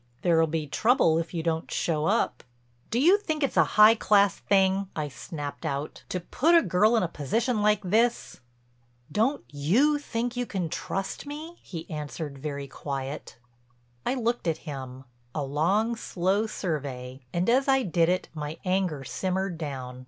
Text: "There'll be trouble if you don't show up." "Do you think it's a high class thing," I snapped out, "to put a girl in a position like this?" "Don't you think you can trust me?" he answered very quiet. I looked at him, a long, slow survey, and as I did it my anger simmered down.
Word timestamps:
"There'll 0.23 0.47
be 0.47 0.65
trouble 0.65 1.19
if 1.19 1.31
you 1.31 1.43
don't 1.43 1.69
show 1.69 2.05
up." 2.07 2.43
"Do 2.89 2.99
you 2.99 3.19
think 3.19 3.43
it's 3.43 3.55
a 3.55 3.63
high 3.77 3.93
class 3.93 4.35
thing," 4.39 4.89
I 4.95 5.09
snapped 5.09 5.63
out, 5.63 6.05
"to 6.09 6.19
put 6.19 6.55
a 6.55 6.63
girl 6.63 6.95
in 6.97 7.03
a 7.03 7.07
position 7.07 7.61
like 7.61 7.83
this?" 7.83 8.39
"Don't 9.11 9.43
you 9.49 9.99
think 9.99 10.35
you 10.35 10.47
can 10.47 10.69
trust 10.69 11.27
me?" 11.27 11.59
he 11.61 11.87
answered 11.87 12.39
very 12.39 12.67
quiet. 12.67 13.37
I 14.03 14.15
looked 14.15 14.47
at 14.47 14.65
him, 14.65 15.03
a 15.35 15.43
long, 15.43 15.95
slow 15.95 16.47
survey, 16.47 17.21
and 17.31 17.47
as 17.47 17.67
I 17.67 17.83
did 17.83 18.09
it 18.09 18.27
my 18.33 18.57
anger 18.65 19.03
simmered 19.03 19.59
down. 19.59 19.99